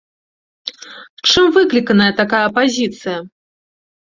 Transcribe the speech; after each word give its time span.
Чым 1.31 1.45
выкліканая 1.57 2.09
такая 2.23 2.43
пазіцыя? 2.59 3.17